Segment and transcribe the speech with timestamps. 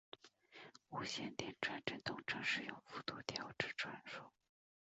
[0.89, 4.23] 无线电传真通常使用幅度调制传输。